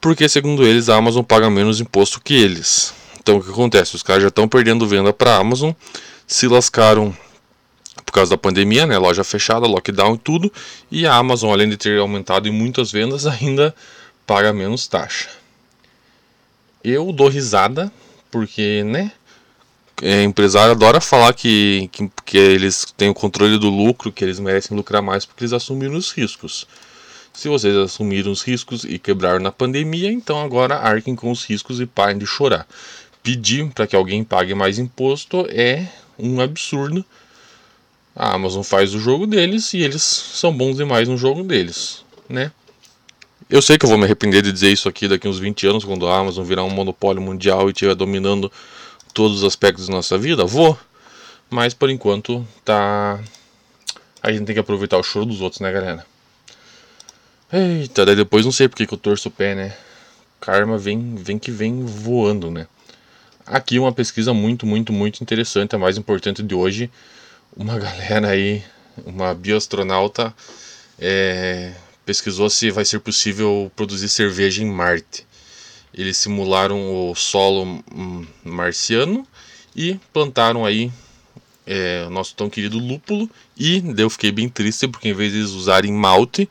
porque 0.00 0.28
segundo 0.28 0.62
eles 0.66 0.90
a 0.90 0.96
Amazon 0.96 1.22
paga 1.22 1.48
menos 1.48 1.80
imposto 1.80 2.20
que 2.20 2.34
eles. 2.34 2.92
Então 3.20 3.38
o 3.38 3.42
que 3.42 3.50
acontece? 3.50 3.96
Os 3.96 4.02
caras 4.02 4.22
já 4.22 4.28
estão 4.28 4.46
perdendo 4.46 4.86
venda 4.86 5.14
para 5.14 5.32
a 5.32 5.38
Amazon, 5.38 5.72
se 6.26 6.46
lascaram 6.46 7.16
por 8.04 8.12
causa 8.12 8.30
da 8.30 8.38
pandemia, 8.38 8.86
né? 8.86 8.96
Loja 8.98 9.24
fechada, 9.24 9.66
lockdown 9.66 10.14
e 10.14 10.18
tudo. 10.18 10.52
E 10.90 11.06
a 11.06 11.14
Amazon, 11.14 11.52
além 11.52 11.68
de 11.68 11.76
ter 11.76 11.98
aumentado 11.98 12.48
em 12.48 12.50
muitas 12.50 12.90
vendas, 12.90 13.24
ainda 13.28 13.74
paga 14.28 14.52
menos 14.52 14.86
taxa. 14.86 15.28
Eu 16.84 17.10
dou 17.12 17.26
risada, 17.26 17.90
porque, 18.30 18.84
né? 18.84 19.10
É, 20.00 20.22
empresário 20.22 20.70
adora 20.70 21.00
falar 21.00 21.32
que, 21.32 21.90
que, 21.90 22.08
que, 22.24 22.38
eles 22.38 22.86
têm 22.96 23.08
o 23.08 23.14
controle 23.14 23.58
do 23.58 23.68
lucro, 23.68 24.12
que 24.12 24.22
eles 24.22 24.38
merecem 24.38 24.76
lucrar 24.76 25.02
mais 25.02 25.26
porque 25.26 25.42
eles 25.42 25.52
assumiram 25.52 25.96
os 25.96 26.12
riscos. 26.12 26.68
Se 27.32 27.48
vocês 27.48 27.76
assumiram 27.76 28.30
os 28.30 28.42
riscos 28.42 28.84
e 28.84 28.96
quebraram 28.96 29.40
na 29.40 29.50
pandemia, 29.50 30.12
então 30.12 30.40
agora 30.40 30.76
arquem 30.76 31.16
com 31.16 31.32
os 31.32 31.44
riscos 31.44 31.80
e 31.80 31.86
parem 31.86 32.16
de 32.16 32.26
chorar 32.26 32.64
pedir 33.28 33.68
para 33.74 33.86
que 33.86 33.94
alguém 33.94 34.24
pague 34.24 34.54
mais 34.54 34.78
imposto 34.78 35.46
é 35.50 35.86
um 36.18 36.40
absurdo. 36.40 37.04
A 38.16 38.32
Amazon 38.32 38.62
faz 38.62 38.94
o 38.94 38.98
jogo 38.98 39.26
deles 39.26 39.74
e 39.74 39.82
eles 39.82 40.02
são 40.02 40.56
bons 40.56 40.78
demais 40.78 41.06
no 41.06 41.18
jogo 41.18 41.42
deles, 41.42 42.02
né? 42.26 42.50
Eu 43.50 43.62
sei 43.62 43.78
que 43.78 43.86
eu 43.86 43.88
vou 43.88 43.96
me 43.96 44.04
arrepender 44.04 44.42
de 44.42 44.52
dizer 44.52 44.70
isso 44.70 44.90
aqui 44.90 45.08
daqui 45.08 45.26
uns 45.26 45.38
20 45.38 45.66
anos, 45.66 45.84
quando 45.84 46.06
a 46.06 46.18
Amazon 46.18 46.44
virar 46.44 46.64
um 46.64 46.70
monopólio 46.70 47.22
mundial 47.22 47.68
e 47.68 47.72
estiver 47.72 47.94
dominando 47.94 48.52
todos 49.14 49.38
os 49.38 49.44
aspectos 49.44 49.86
da 49.86 49.94
nossa 49.94 50.18
vida. 50.18 50.44
Vou. 50.44 50.78
Mas 51.48 51.72
por 51.72 51.88
enquanto 51.88 52.46
tá. 52.62 53.18
A 54.22 54.30
gente 54.30 54.44
tem 54.44 54.54
que 54.54 54.60
aproveitar 54.60 54.98
o 54.98 55.02
choro 55.02 55.24
dos 55.24 55.40
outros, 55.40 55.62
né, 55.62 55.72
galera? 55.72 56.04
Eita, 57.50 58.04
daí 58.04 58.14
depois 58.14 58.44
não 58.44 58.52
sei 58.52 58.68
porque 58.68 58.86
que 58.86 58.92
eu 58.92 58.98
torço 58.98 59.28
o 59.28 59.32
pé, 59.32 59.54
né? 59.54 59.74
Karma 60.38 60.76
vem, 60.76 61.14
vem 61.14 61.38
que 61.38 61.50
vem 61.50 61.82
voando, 61.86 62.50
né? 62.50 62.66
Aqui 63.46 63.78
uma 63.78 63.92
pesquisa 63.92 64.34
muito, 64.34 64.66
muito, 64.66 64.92
muito 64.92 65.22
interessante, 65.22 65.74
a 65.74 65.78
mais 65.78 65.96
importante 65.96 66.42
de 66.42 66.54
hoje. 66.54 66.90
Uma 67.56 67.78
galera 67.78 68.28
aí, 68.28 68.62
uma 69.06 69.32
bioastronauta, 69.32 70.34
é, 70.98 71.72
pesquisou 72.08 72.48
se 72.48 72.70
vai 72.70 72.86
ser 72.86 73.00
possível 73.00 73.70
produzir 73.76 74.08
cerveja 74.08 74.62
em 74.62 74.66
Marte. 74.66 75.26
Eles 75.92 76.16
simularam 76.16 77.10
o 77.10 77.14
solo 77.14 77.84
marciano 78.42 79.28
e 79.76 80.00
plantaram 80.10 80.64
aí 80.64 80.90
é, 81.66 82.06
o 82.06 82.10
nosso 82.10 82.34
tão 82.34 82.48
querido 82.48 82.78
lúpulo. 82.78 83.28
E 83.58 83.84
eu 83.98 84.08
fiquei 84.08 84.32
bem 84.32 84.48
triste 84.48 84.88
porque 84.88 85.10
em 85.10 85.12
vez 85.12 85.32
de 85.32 85.40
eles 85.40 85.50
usarem 85.50 85.92
malte, 85.92 86.48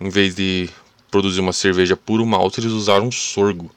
em 0.00 0.08
vez 0.08 0.36
de 0.36 0.70
produzir 1.10 1.40
uma 1.40 1.52
cerveja 1.52 1.96
puro 1.96 2.24
malte, 2.24 2.60
eles 2.60 2.70
usaram 2.70 3.10
sorgo. 3.10 3.72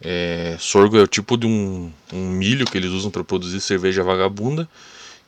É, 0.00 0.56
sorgo 0.60 0.96
é 0.96 1.02
o 1.02 1.08
tipo 1.08 1.36
de 1.36 1.44
um, 1.44 1.90
um 2.12 2.28
milho 2.30 2.66
que 2.66 2.78
eles 2.78 2.90
usam 2.92 3.10
para 3.10 3.24
produzir 3.24 3.60
cerveja 3.60 4.04
vagabunda. 4.04 4.68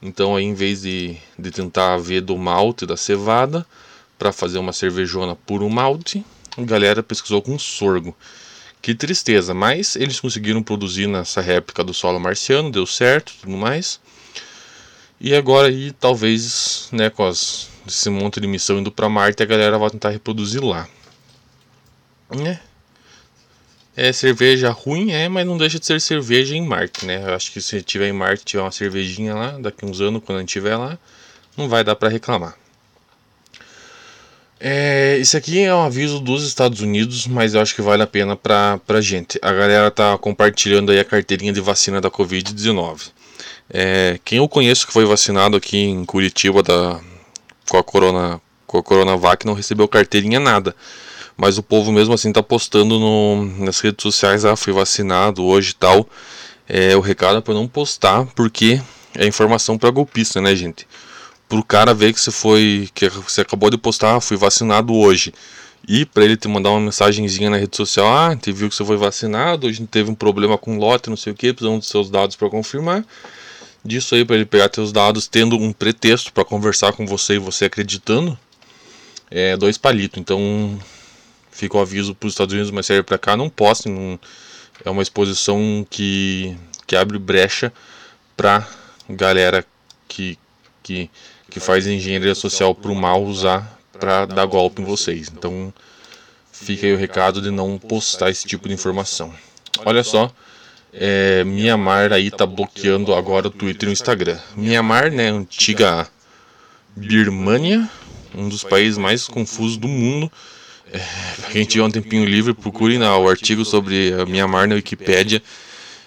Então 0.00 0.36
aí 0.36 0.44
em 0.44 0.54
vez 0.54 0.82
de, 0.82 1.16
de 1.36 1.50
tentar 1.50 1.96
ver 1.96 2.20
do 2.20 2.38
malte 2.38 2.86
da 2.86 2.96
cevada, 2.96 3.66
para 4.18 4.32
fazer 4.32 4.58
uma 4.58 4.72
cervejona 4.72 5.34
puro 5.34 5.68
malte, 5.68 6.24
a 6.56 6.62
galera 6.62 7.02
pesquisou 7.02 7.42
com 7.42 7.58
sorgo. 7.58 8.16
Que 8.80 8.94
tristeza, 8.94 9.54
mas 9.54 9.96
eles 9.96 10.20
conseguiram 10.20 10.62
produzir 10.62 11.06
nessa 11.06 11.40
réplica 11.40 11.82
do 11.82 11.94
solo 11.94 12.20
marciano, 12.20 12.70
deu 12.70 12.86
certo, 12.86 13.32
tudo 13.40 13.56
mais. 13.56 13.98
E 15.18 15.34
agora 15.34 15.68
aí 15.68 15.90
talvez, 15.92 16.88
né, 16.92 17.08
com 17.08 17.24
as, 17.24 17.70
esse 17.86 18.10
monte 18.10 18.40
de 18.40 18.46
missão 18.46 18.78
indo 18.78 18.92
para 18.92 19.08
Marte, 19.08 19.42
a 19.42 19.46
galera 19.46 19.78
vai 19.78 19.88
tentar 19.88 20.10
reproduzir 20.10 20.62
lá. 20.62 20.86
Né? 22.30 22.60
É 23.96 24.12
cerveja 24.12 24.70
ruim, 24.70 25.12
é, 25.12 25.28
mas 25.28 25.46
não 25.46 25.56
deixa 25.56 25.78
de 25.78 25.86
ser 25.86 26.00
cerveja 26.00 26.54
em 26.54 26.66
Marte, 26.66 27.06
né? 27.06 27.22
Eu 27.22 27.34
acho 27.34 27.52
que 27.52 27.62
se 27.62 27.80
tiver 27.80 28.08
em 28.08 28.12
Marte, 28.12 28.44
tiver 28.44 28.62
uma 28.62 28.72
cervejinha 28.72 29.34
lá, 29.34 29.52
daqui 29.52 29.86
uns 29.86 30.00
anos, 30.00 30.22
quando 30.24 30.38
a 30.38 30.40
gente 30.40 30.48
estiver 30.48 30.76
lá, 30.76 30.98
não 31.56 31.68
vai 31.68 31.84
dar 31.84 31.94
para 31.94 32.08
reclamar. 32.08 32.54
É, 34.60 35.18
esse 35.18 35.36
aqui 35.36 35.60
é 35.60 35.74
um 35.74 35.82
aviso 35.82 36.20
dos 36.20 36.46
Estados 36.46 36.80
Unidos, 36.80 37.26
mas 37.26 37.54
eu 37.54 37.60
acho 37.60 37.74
que 37.74 37.82
vale 37.82 38.02
a 38.02 38.06
pena 38.06 38.36
pra, 38.36 38.78
pra 38.86 39.00
gente. 39.00 39.38
A 39.42 39.52
galera 39.52 39.90
tá 39.90 40.16
compartilhando 40.16 40.92
aí 40.92 40.98
a 40.98 41.04
carteirinha 41.04 41.52
de 41.52 41.60
vacina 41.60 42.00
da 42.00 42.10
Covid-19. 42.10 43.10
É, 43.68 44.18
quem 44.24 44.38
eu 44.38 44.48
conheço 44.48 44.86
que 44.86 44.92
foi 44.92 45.04
vacinado 45.04 45.56
aqui 45.56 45.78
em 45.78 46.04
Curitiba 46.04 46.62
da, 46.62 47.00
com, 47.68 47.76
a 47.76 47.82
corona, 47.82 48.40
com 48.66 48.78
a 48.78 48.82
Coronavac 48.82 49.44
não 49.46 49.54
recebeu 49.54 49.88
carteirinha 49.88 50.40
nada. 50.40 50.74
Mas 51.36 51.58
o 51.58 51.62
povo 51.62 51.90
mesmo 51.90 52.14
assim 52.14 52.32
tá 52.32 52.42
postando 52.42 52.98
no, 52.98 53.44
nas 53.64 53.80
redes 53.80 54.02
sociais, 54.02 54.44
ah, 54.44 54.54
fui 54.54 54.72
vacinado 54.72 55.44
hoje 55.44 55.70
e 55.70 55.74
tal. 55.74 56.08
É, 56.68 56.96
o 56.96 57.00
recado 57.00 57.38
é 57.38 57.40
pra 57.40 57.52
não 57.52 57.66
postar, 57.66 58.24
porque 58.36 58.80
é 59.16 59.26
informação 59.26 59.76
para 59.76 59.90
golpista, 59.90 60.40
né, 60.40 60.54
gente? 60.54 60.86
Pro 61.54 61.62
cara 61.62 61.94
ver 61.94 62.12
que 62.12 62.20
você 62.20 62.32
foi 62.32 62.88
que 62.92 63.08
você 63.08 63.42
acabou 63.42 63.70
de 63.70 63.78
postar, 63.78 64.16
ah, 64.16 64.20
fui 64.20 64.36
vacinado 64.36 64.92
hoje. 64.92 65.32
E 65.86 66.04
para 66.04 66.24
ele 66.24 66.36
te 66.36 66.48
mandar 66.48 66.70
uma 66.70 66.80
mensagenzinha 66.80 67.48
na 67.48 67.56
rede 67.56 67.76
social, 67.76 68.08
ah, 68.12 68.32
gente 68.32 68.50
viu 68.50 68.68
que 68.68 68.74
você 68.74 68.84
foi 68.84 68.96
vacinado, 68.96 69.68
hoje 69.68 69.86
teve 69.86 70.10
um 70.10 70.16
problema 70.16 70.58
com 70.58 70.78
lote, 70.78 71.08
não 71.08 71.16
sei 71.16 71.32
o 71.32 71.36
que, 71.36 71.52
precisamos 71.52 71.80
dos 71.80 71.88
seus 71.88 72.10
dados 72.10 72.34
para 72.34 72.50
confirmar. 72.50 73.04
Disso 73.84 74.16
aí 74.16 74.24
para 74.24 74.34
ele 74.34 74.46
pegar 74.46 74.68
seus 74.74 74.90
dados, 74.90 75.28
tendo 75.28 75.56
um 75.56 75.72
pretexto 75.72 76.32
para 76.32 76.44
conversar 76.44 76.92
com 76.92 77.06
você 77.06 77.34
e 77.34 77.38
você 77.38 77.66
acreditando, 77.66 78.36
é 79.30 79.56
dois 79.56 79.78
palitos. 79.78 80.18
Então, 80.18 80.76
fica 81.52 81.76
o 81.76 81.80
aviso 81.80 82.16
para 82.16 82.26
os 82.26 82.32
Estados 82.32 82.52
Unidos, 82.52 82.72
mas 82.72 82.86
serve 82.86 83.04
para 83.04 83.18
cá, 83.18 83.36
não 83.36 83.48
postem. 83.48 83.92
Não, 83.92 84.18
é 84.84 84.90
uma 84.90 85.02
exposição 85.02 85.86
que, 85.88 86.56
que 86.84 86.96
abre 86.96 87.18
brecha 87.18 87.72
para 88.36 88.66
galera 89.08 89.64
que, 90.08 90.36
que 90.82 91.10
que 91.50 91.60
faz 91.60 91.86
engenharia 91.86 92.34
social 92.34 92.74
para 92.74 92.90
o 92.90 92.94
mal 92.94 93.22
usar 93.22 93.78
para 93.98 94.26
dar 94.26 94.46
golpe 94.46 94.82
em 94.82 94.84
vocês. 94.84 95.30
Então 95.34 95.72
fica 96.52 96.86
aí 96.86 96.92
o 96.92 96.98
recado 96.98 97.40
de 97.40 97.50
não 97.50 97.78
postar 97.78 98.30
esse 98.30 98.46
tipo 98.46 98.68
de 98.68 98.74
informação. 98.74 99.32
Olha 99.84 100.02
só, 100.02 100.32
é, 100.92 101.44
Mianmar 101.44 102.12
aí 102.12 102.30
tá 102.30 102.46
bloqueando 102.46 103.14
agora 103.14 103.48
o 103.48 103.50
Twitter 103.50 103.88
e 103.88 103.90
o 103.90 103.92
Instagram. 103.92 104.38
Mianmar, 104.56 105.10
né, 105.10 105.30
antiga 105.30 106.06
Birmania, 106.96 107.88
um 108.34 108.48
dos 108.48 108.62
países 108.62 108.98
mais 108.98 109.26
confusos 109.26 109.76
do 109.76 109.88
mundo. 109.88 110.30
É, 110.92 111.00
quem 111.50 111.64
tiver 111.64 111.84
um 111.84 111.90
tempinho 111.90 112.24
livre, 112.24 112.54
procure 112.54 112.98
na, 112.98 113.16
o 113.16 113.28
artigo 113.28 113.64
sobre 113.64 114.12
a 114.12 114.24
Mianmar 114.26 114.68
na 114.68 114.76
Wikipédia 114.76 115.42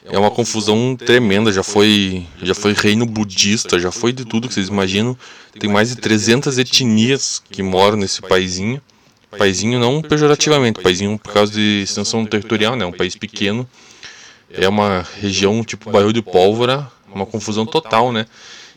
é 0.10 0.18
uma 0.18 0.32
confusão 0.32 0.96
tremenda. 0.96 1.52
Já 1.52 1.64
foi, 1.64 2.26
já 2.42 2.54
foi 2.54 2.74
reino 2.74 3.06
budista, 3.06 3.80
já 3.80 3.92
foi 3.92 4.12
de 4.12 4.26
tudo 4.26 4.48
que 4.48 4.54
vocês 4.54 4.68
imaginam. 4.68 5.18
Tem 5.60 5.70
mais 5.70 5.90
de 5.90 5.96
300 5.98 6.58
etnias 6.58 7.42
que 7.50 7.62
moram 7.62 7.98
nesse 7.98 8.22
paizinho. 8.22 8.82
Paizinho 9.38 9.80
não 9.80 10.02
pejorativamente, 10.02 10.82
paizinho 10.82 11.18
por 11.18 11.34
causa 11.34 11.52
de 11.52 11.82
extensão 11.84 12.26
territorial, 12.26 12.76
né? 12.76 12.86
Um 12.86 12.92
país 12.92 13.16
pequeno. 13.16 13.68
É 14.50 14.68
uma 14.68 15.06
região 15.20 15.64
tipo 15.64 15.92
bairro 15.92 16.14
de 16.14 16.22
pólvora, 16.22 16.90
uma 17.14 17.26
confusão 17.26 17.66
total, 17.66 18.12
né? 18.12 18.26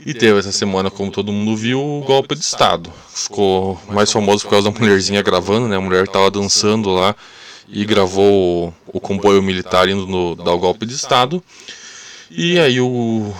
E 0.04 0.14
teve 0.14 0.38
essa 0.38 0.50
semana, 0.50 0.90
como 0.90 1.10
todo 1.10 1.30
mundo 1.30 1.54
viu, 1.54 1.80
o 1.80 2.00
golpe 2.00 2.34
de 2.34 2.40
Estado. 2.40 2.90
Ficou 3.14 3.80
mais 3.88 4.10
famoso 4.10 4.44
por 4.44 4.50
causa 4.50 4.70
da 4.70 4.78
mulherzinha 4.78 5.22
gravando, 5.22 5.68
né? 5.68 5.76
A 5.76 5.80
mulher 5.80 6.04
estava 6.04 6.30
dançando 6.30 6.90
lá 6.90 7.14
e 7.72 7.84
gravou 7.84 8.74
o, 8.86 9.00
comboio 9.00 9.42
militar 9.42 9.88
indo 9.88 10.06
no, 10.06 10.34
dar 10.34 10.52
o 10.52 10.58
golpe 10.58 10.84
de 10.84 10.94
Estado. 10.94 11.42
E 12.30 12.58
aí 12.58 12.80
o, 12.80 13.32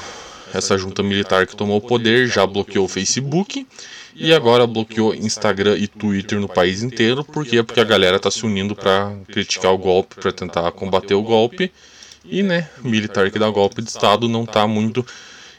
essa 0.54 0.78
junta 0.78 1.02
militar 1.02 1.46
que 1.46 1.56
tomou 1.56 1.78
o 1.78 1.80
poder 1.80 2.28
já 2.28 2.46
bloqueou 2.46 2.84
o 2.84 2.88
Facebook 2.88 3.66
e 4.14 4.32
agora 4.32 4.66
bloqueou 4.66 5.14
Instagram 5.14 5.76
e 5.78 5.86
Twitter 5.86 6.38
no 6.40 6.48
país 6.48 6.82
inteiro. 6.82 7.24
Por 7.24 7.44
quê? 7.44 7.62
Porque 7.62 7.80
a 7.80 7.84
galera 7.84 8.16
está 8.16 8.30
se 8.30 8.44
unindo 8.44 8.74
para 8.74 9.16
criticar 9.28 9.72
o 9.72 9.78
golpe, 9.78 10.16
para 10.16 10.32
tentar 10.32 10.70
combater 10.72 11.14
o 11.14 11.22
golpe. 11.22 11.72
E, 12.24 12.42
né, 12.42 12.68
militar 12.82 13.30
que 13.30 13.38
dá 13.38 13.48
golpe 13.48 13.82
de 13.82 13.88
Estado 13.88 14.28
não 14.28 14.44
está 14.44 14.66
muito 14.66 15.04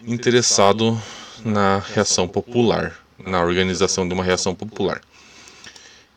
interessado 0.06 1.02
na 1.44 1.80
reação 1.94 2.28
popular, 2.28 2.96
na 3.26 3.42
organização 3.42 4.08
de 4.08 4.14
uma 4.14 4.24
reação 4.24 4.54
popular. 4.54 5.02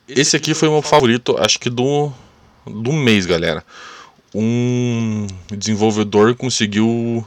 Esse 0.06 0.36
aqui 0.36 0.52
foi 0.52 0.68
o 0.68 0.72
meu 0.72 0.82
favorito, 0.82 1.34
acho 1.38 1.58
que 1.58 1.70
do 1.70 2.12
do 2.66 2.92
mês, 2.92 3.26
galera. 3.26 3.64
Um 4.34 5.26
desenvolvedor 5.50 6.34
conseguiu 6.34 7.26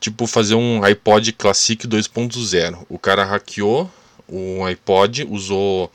tipo 0.00 0.26
fazer 0.26 0.54
um 0.54 0.82
iPod 0.82 1.32
Classic 1.32 1.86
2.0. 1.86 2.84
O 2.88 2.98
cara 2.98 3.24
hackeou 3.24 3.90
o 4.28 4.64
iPod, 4.64 5.26
usou 5.30 5.90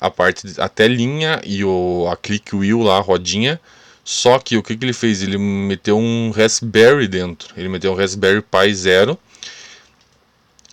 a 0.00 0.10
parte 0.10 0.60
a 0.60 0.68
telinha 0.68 1.40
e 1.44 1.64
o 1.64 2.08
a 2.10 2.16
click 2.16 2.54
wheel 2.54 2.82
lá, 2.82 2.98
a 2.98 3.00
rodinha. 3.00 3.60
Só 4.04 4.38
que 4.38 4.56
o 4.56 4.62
que, 4.62 4.76
que 4.76 4.84
ele 4.84 4.92
fez? 4.92 5.22
Ele 5.22 5.38
meteu 5.38 5.98
um 5.98 6.30
Raspberry 6.30 7.08
dentro. 7.08 7.52
Ele 7.56 7.68
meteu 7.68 7.92
um 7.92 7.96
Raspberry 7.96 8.42
Pi 8.42 8.74
Zero 8.74 9.18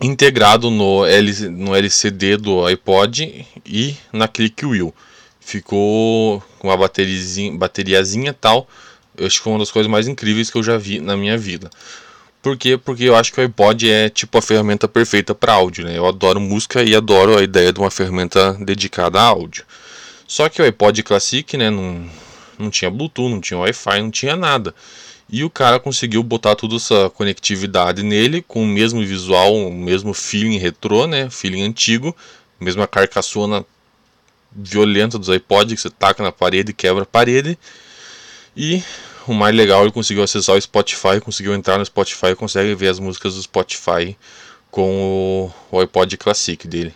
integrado 0.01 0.69
no, 0.69 1.05
L, 1.05 1.49
no 1.49 1.75
LCD 1.75 2.37
do 2.37 2.65
iPod 2.65 3.47
e 3.65 3.95
na 4.11 4.27
click 4.27 4.65
wheel 4.65 4.93
ficou 5.43 6.41
com 6.59 6.67
uma 6.67 6.77
bateriazinha, 6.77 7.57
bateriazinha 7.57 8.33
tal. 8.33 8.67
Eu 9.15 9.27
acho 9.27 9.37
que 9.37 9.43
foi 9.43 9.53
uma 9.53 9.59
das 9.59 9.71
coisas 9.71 9.91
mais 9.91 10.07
incríveis 10.07 10.49
que 10.49 10.57
eu 10.57 10.63
já 10.63 10.77
vi 10.77 10.99
na 10.99 11.15
minha 11.15 11.37
vida. 11.37 11.69
Por 12.41 12.57
quê? 12.57 12.77
Porque 12.77 13.03
eu 13.03 13.15
acho 13.15 13.31
que 13.31 13.39
o 13.39 13.43
iPod 13.43 13.89
é 13.89 14.09
tipo 14.09 14.37
a 14.37 14.41
ferramenta 14.41 14.87
perfeita 14.87 15.33
para 15.33 15.53
áudio, 15.53 15.85
né? 15.85 15.97
Eu 15.97 16.05
adoro 16.05 16.41
música 16.41 16.83
e 16.83 16.95
adoro 16.95 17.37
a 17.37 17.43
ideia 17.43 17.71
de 17.71 17.79
uma 17.79 17.91
ferramenta 17.91 18.53
dedicada 18.53 19.19
a 19.19 19.23
áudio. 19.23 19.63
Só 20.27 20.49
que 20.49 20.61
o 20.61 20.65
iPod 20.65 21.03
Classic, 21.03 21.55
né, 21.55 21.69
não, 21.69 22.05
não 22.57 22.69
tinha 22.69 22.89
Bluetooth, 22.89 23.29
não 23.29 23.39
tinha 23.39 23.59
Wi-Fi, 23.59 24.01
não 24.01 24.11
tinha 24.11 24.35
nada. 24.35 24.73
E 25.29 25.43
o 25.43 25.49
cara 25.49 25.79
conseguiu 25.79 26.21
botar 26.21 26.55
toda 26.55 26.75
essa 26.75 27.09
conectividade 27.11 28.03
nele 28.03 28.41
com 28.41 28.63
o 28.63 28.67
mesmo 28.67 28.99
visual, 29.05 29.55
o 29.55 29.71
mesmo 29.71 30.13
feeling 30.13 30.57
retrô, 30.57 31.07
né, 31.07 31.29
feeling 31.29 31.63
antigo, 31.63 32.15
mesma 32.59 32.87
carcaçona 32.87 33.65
violenta 34.55 35.17
dos 35.17 35.29
iPods 35.29 35.75
que 35.75 35.81
você 35.81 35.89
taca 35.89 36.23
na 36.23 36.31
parede 36.31 36.71
e 36.71 36.73
quebra 36.73 37.03
a 37.03 37.05
parede. 37.05 37.57
E 38.55 38.83
o 39.27 39.33
mais 39.33 39.55
legal, 39.55 39.83
ele 39.83 39.91
conseguiu 39.91 40.23
acessar 40.23 40.55
o 40.55 40.61
Spotify, 40.61 41.19
conseguiu 41.21 41.53
entrar 41.53 41.77
no 41.77 41.85
Spotify 41.85 42.27
e 42.27 42.35
consegue 42.35 42.75
ver 42.75 42.89
as 42.89 42.99
músicas 42.99 43.35
do 43.35 43.41
Spotify 43.41 44.17
com 44.69 45.51
o, 45.71 45.75
o 45.77 45.79
iPod 45.79 46.17
Classic 46.17 46.67
dele. 46.67 46.93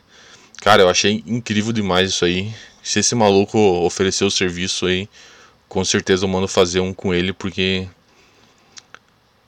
Cara, 0.61 0.81
eu 0.81 0.89
achei 0.89 1.23
incrível 1.25 1.71
demais 1.71 2.09
isso 2.09 2.25
aí. 2.25 2.53
Se 2.83 2.99
esse 2.99 3.15
maluco 3.15 3.57
oferecer 3.57 4.25
o 4.25 4.31
serviço 4.31 4.85
aí, 4.85 5.07
com 5.69 5.83
certeza 5.85 6.25
eu 6.25 6.29
mando 6.29 6.47
fazer 6.47 6.79
um 6.79 6.93
com 6.93 7.13
ele, 7.13 7.33
porque. 7.33 7.87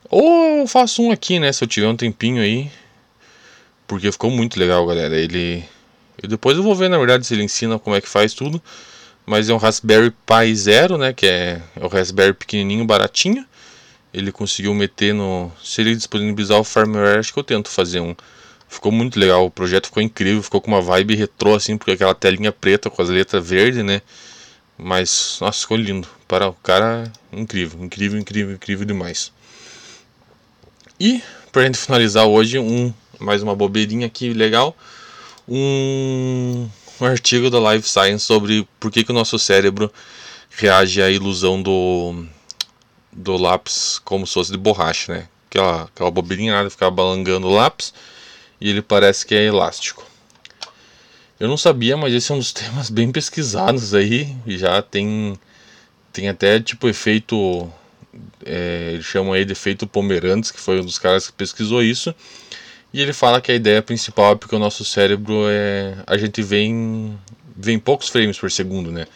Ou 0.08 0.58
eu 0.58 0.66
faço 0.66 1.02
um 1.02 1.10
aqui, 1.10 1.38
né? 1.38 1.52
Se 1.52 1.62
eu 1.62 1.68
tiver 1.68 1.88
um 1.88 1.96
tempinho 1.96 2.42
aí. 2.42 2.70
Porque 3.86 4.12
ficou 4.12 4.30
muito 4.30 4.58
legal, 4.58 4.86
galera. 4.86 5.16
Ele. 5.16 5.64
E 6.22 6.26
depois 6.26 6.56
eu 6.56 6.62
vou 6.62 6.74
ver, 6.74 6.88
na 6.88 6.98
verdade, 6.98 7.26
se 7.26 7.34
ele 7.34 7.42
ensina 7.42 7.78
como 7.78 7.96
é 7.96 8.00
que 8.00 8.08
faz 8.08 8.34
tudo. 8.34 8.62
Mas 9.26 9.48
é 9.48 9.54
um 9.54 9.58
Raspberry 9.58 10.10
Pi 10.10 10.56
Zero, 10.56 10.98
né? 10.98 11.12
Que 11.12 11.26
é, 11.26 11.62
é 11.76 11.84
o 11.84 11.88
Raspberry 11.88 12.32
pequenininho, 12.32 12.84
baratinho. 12.84 13.46
Ele 14.12 14.32
conseguiu 14.32 14.74
meter 14.74 15.14
no. 15.14 15.52
Se 15.62 15.80
ele 15.80 15.94
disponibilizar 15.94 16.58
o 16.58 16.64
firmware, 16.64 17.18
acho 17.18 17.32
que 17.32 17.38
eu 17.38 17.44
tento 17.44 17.68
fazer 17.68 18.00
um. 18.00 18.14
Ficou 18.68 18.92
muito 18.92 19.18
legal, 19.18 19.46
o 19.46 19.50
projeto 19.50 19.86
ficou 19.86 20.02
incrível, 20.02 20.42
ficou 20.42 20.60
com 20.60 20.70
uma 20.70 20.80
vibe 20.80 21.16
retrô 21.16 21.54
assim, 21.54 21.76
porque 21.76 21.92
aquela 21.92 22.14
telinha 22.14 22.52
preta 22.52 22.88
com 22.88 23.02
as 23.02 23.08
letras 23.08 23.48
verdes, 23.48 23.84
né? 23.84 24.00
Mas, 24.78 25.38
nossa, 25.40 25.60
ficou 25.60 25.76
lindo. 25.76 26.08
Para 26.26 26.48
o 26.48 26.52
cara, 26.54 27.12
incrível, 27.32 27.84
incrível, 27.84 28.18
incrível, 28.18 28.54
incrível 28.54 28.86
demais. 28.86 29.32
E, 30.98 31.22
pra 31.50 31.64
gente 31.64 31.78
finalizar 31.78 32.26
hoje, 32.26 32.58
um 32.58 32.92
mais 33.18 33.42
uma 33.42 33.54
bobeirinha 33.54 34.06
aqui 34.06 34.32
legal. 34.32 34.76
Um, 35.50 36.68
artigo 37.00 37.50
da 37.50 37.58
Life 37.72 37.88
Science 37.88 38.24
sobre 38.24 38.68
por 38.78 38.90
que, 38.92 39.02
que 39.02 39.10
o 39.10 39.14
nosso 39.14 39.36
cérebro 39.36 39.92
reage 40.50 41.02
à 41.02 41.10
ilusão 41.10 41.60
do, 41.60 42.24
do 43.12 43.36
lápis 43.36 44.00
como 44.04 44.24
se 44.26 44.34
fosse 44.34 44.52
de 44.52 44.58
borracha, 44.58 45.12
né? 45.12 45.28
Aquela, 45.48 45.82
aquela 45.82 46.10
bobeirinha 46.10 46.52
nada, 46.52 46.70
ficar 46.70 46.90
balangando 46.90 47.48
o 47.48 47.52
lápis 47.52 47.92
e 48.60 48.70
ele 48.70 48.80
parece 48.80 49.26
que 49.26 49.34
é 49.34 49.44
elástico. 49.44 50.06
Eu 51.40 51.48
não 51.48 51.56
sabia, 51.56 51.96
mas 51.96 52.14
esse 52.14 52.30
é 52.30 52.34
um 52.34 52.38
dos 52.38 52.52
temas 52.54 52.88
bem 52.88 53.10
pesquisados 53.10 53.92
aí. 53.92 54.36
Já 54.46 54.80
tem, 54.80 55.36
tem 56.12 56.28
até 56.28 56.60
tipo 56.60 56.88
efeito. 56.88 57.68
É, 58.44 58.90
eles 58.94 59.06
chamam 59.06 59.32
aí 59.32 59.44
de 59.44 59.52
efeito 59.52 59.86
Pomerantes, 59.86 60.50
que 60.50 60.60
foi 60.60 60.80
um 60.80 60.84
dos 60.84 60.98
caras 60.98 61.26
que 61.26 61.32
pesquisou 61.32 61.82
isso. 61.82 62.14
E 62.92 63.00
ele 63.00 63.12
fala 63.12 63.40
que 63.40 63.52
a 63.52 63.54
ideia 63.54 63.80
principal 63.80 64.32
é 64.32 64.36
porque 64.36 64.54
o 64.54 64.58
nosso 64.58 64.84
cérebro 64.84 65.44
é. 65.48 65.96
A 66.06 66.16
gente 66.16 66.42
vê 66.42 66.62
em, 66.62 67.18
poucos 67.82 68.08
frames 68.08 68.38
por 68.38 68.50
segundo, 68.50 68.90
né? 68.90 69.06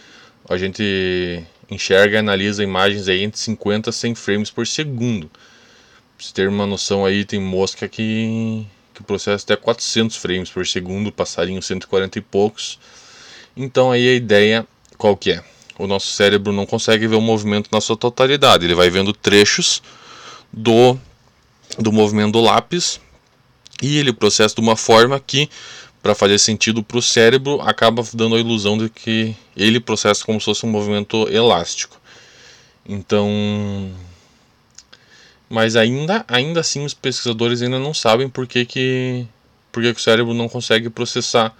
A 0.48 0.56
gente 0.56 1.42
enxerga 1.70 2.16
e 2.16 2.18
analisa 2.18 2.62
imagens 2.62 3.08
aí 3.08 3.22
entre 3.22 3.40
50 3.40 3.90
a 3.90 3.92
100 3.92 4.14
frames 4.14 4.50
por 4.50 4.66
segundo. 4.66 5.28
Pra 5.28 6.26
você 6.26 6.32
ter 6.32 6.48
uma 6.48 6.66
noção 6.66 7.04
aí, 7.04 7.24
tem 7.24 7.40
mosca 7.40 7.88
que 7.88 8.66
que 8.94 9.02
processa 9.02 9.42
até 9.42 9.56
400 9.56 10.16
frames 10.16 10.48
por 10.50 10.64
segundo, 10.64 11.10
passarinho 11.10 11.60
140 11.60 12.16
e 12.18 12.22
poucos. 12.22 12.78
Então 13.56 13.90
aí 13.90 14.08
a 14.08 14.14
ideia 14.14 14.64
qual 14.96 15.16
que 15.16 15.32
é? 15.32 15.42
O 15.76 15.88
nosso 15.88 16.08
cérebro 16.08 16.52
não 16.52 16.64
consegue 16.64 17.08
ver 17.08 17.16
o 17.16 17.20
movimento 17.20 17.68
na 17.72 17.80
sua 17.80 17.96
totalidade, 17.96 18.64
ele 18.64 18.74
vai 18.76 18.88
vendo 18.88 19.12
trechos 19.12 19.82
do, 20.52 20.96
do 21.76 21.90
movimento 21.90 22.32
do 22.32 22.40
lápis 22.40 23.00
e 23.84 23.98
ele 23.98 24.12
processa 24.12 24.54
de 24.54 24.60
uma 24.62 24.76
forma 24.76 25.20
que, 25.20 25.48
para 26.02 26.14
fazer 26.14 26.38
sentido 26.38 26.82
para 26.82 26.96
o 26.96 27.02
cérebro, 27.02 27.60
acaba 27.60 28.02
dando 28.14 28.34
a 28.34 28.40
ilusão 28.40 28.78
de 28.78 28.88
que 28.88 29.36
ele 29.54 29.78
processa 29.78 30.24
como 30.24 30.40
se 30.40 30.46
fosse 30.46 30.64
um 30.64 30.70
movimento 30.70 31.28
elástico. 31.28 32.00
Então, 32.88 33.28
mas 35.50 35.76
ainda, 35.76 36.24
ainda 36.26 36.60
assim 36.60 36.84
os 36.84 36.94
pesquisadores 36.94 37.60
ainda 37.60 37.78
não 37.78 37.92
sabem 37.92 38.28
por 38.28 38.46
que, 38.46 38.64
que, 38.64 39.26
por 39.70 39.82
que, 39.82 39.92
que 39.92 40.00
o 40.00 40.02
cérebro 40.02 40.32
não 40.32 40.48
consegue 40.48 40.88
processar 40.88 41.54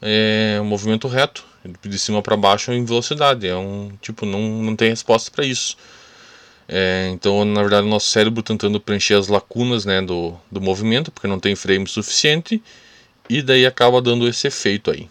é, 0.00 0.58
o 0.60 0.64
movimento 0.64 1.08
reto, 1.08 1.44
de 1.82 1.98
cima 1.98 2.22
para 2.22 2.36
baixo 2.36 2.72
em 2.72 2.84
velocidade. 2.84 3.48
É 3.48 3.56
um 3.56 3.90
tipo, 4.00 4.24
não, 4.24 4.40
não 4.40 4.76
tem 4.76 4.90
resposta 4.90 5.30
para 5.30 5.44
isso. 5.44 5.76
É, 6.68 7.10
então, 7.12 7.44
na 7.44 7.60
verdade, 7.60 7.86
o 7.86 7.90
nosso 7.90 8.10
cérebro 8.10 8.42
tentando 8.42 8.80
preencher 8.80 9.14
as 9.14 9.28
lacunas 9.28 9.84
né, 9.84 10.00
do, 10.00 10.34
do 10.50 10.60
movimento, 10.60 11.10
porque 11.10 11.28
não 11.28 11.38
tem 11.38 11.54
frame 11.54 11.86
suficiente, 11.86 12.62
e 13.28 13.42
daí 13.42 13.66
acaba 13.66 14.00
dando 14.00 14.26
esse 14.28 14.46
efeito 14.46 14.90
aí. 14.90 15.08